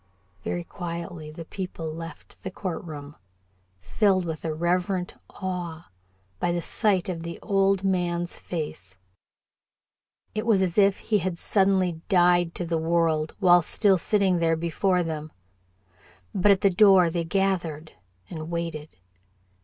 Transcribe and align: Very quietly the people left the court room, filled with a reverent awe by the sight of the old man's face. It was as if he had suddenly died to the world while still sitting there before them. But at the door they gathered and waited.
Very 0.43 0.63
quietly 0.63 1.29
the 1.29 1.45
people 1.45 1.93
left 1.93 2.41
the 2.41 2.49
court 2.49 2.83
room, 2.83 3.15
filled 3.81 4.25
with 4.25 4.43
a 4.43 4.51
reverent 4.51 5.13
awe 5.29 5.89
by 6.39 6.51
the 6.51 6.59
sight 6.59 7.07
of 7.07 7.21
the 7.21 7.37
old 7.43 7.83
man's 7.83 8.39
face. 8.39 8.95
It 10.33 10.47
was 10.47 10.63
as 10.63 10.79
if 10.79 10.97
he 10.97 11.19
had 11.19 11.37
suddenly 11.37 12.01
died 12.09 12.55
to 12.55 12.65
the 12.65 12.79
world 12.79 13.35
while 13.37 13.61
still 13.61 13.99
sitting 13.99 14.39
there 14.39 14.55
before 14.57 15.03
them. 15.03 15.31
But 16.33 16.49
at 16.51 16.61
the 16.61 16.71
door 16.71 17.11
they 17.11 17.23
gathered 17.23 17.91
and 18.27 18.49
waited. 18.49 18.97